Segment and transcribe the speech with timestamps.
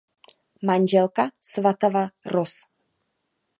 [0.69, 2.03] Manželka Svatava
[2.33, 2.53] roz.